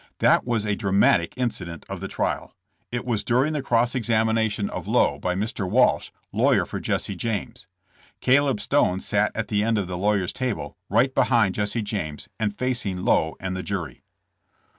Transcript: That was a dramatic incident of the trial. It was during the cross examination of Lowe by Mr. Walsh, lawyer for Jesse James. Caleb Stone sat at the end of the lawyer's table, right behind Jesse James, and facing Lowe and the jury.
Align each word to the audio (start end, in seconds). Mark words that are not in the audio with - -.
That 0.17 0.47
was 0.47 0.65
a 0.65 0.75
dramatic 0.75 1.35
incident 1.37 1.85
of 1.87 1.99
the 1.99 2.07
trial. 2.07 2.55
It 2.91 3.05
was 3.05 3.23
during 3.23 3.53
the 3.53 3.61
cross 3.61 3.93
examination 3.93 4.67
of 4.71 4.87
Lowe 4.87 5.19
by 5.19 5.35
Mr. 5.35 5.69
Walsh, 5.69 6.09
lawyer 6.33 6.65
for 6.65 6.79
Jesse 6.79 7.15
James. 7.15 7.67
Caleb 8.19 8.59
Stone 8.59 9.01
sat 9.01 9.31
at 9.35 9.49
the 9.49 9.63
end 9.63 9.77
of 9.77 9.85
the 9.85 9.99
lawyer's 9.99 10.33
table, 10.33 10.75
right 10.89 11.13
behind 11.13 11.53
Jesse 11.53 11.83
James, 11.83 12.29
and 12.39 12.57
facing 12.57 13.05
Lowe 13.05 13.35
and 13.39 13.55
the 13.55 13.61
jury. 13.61 14.01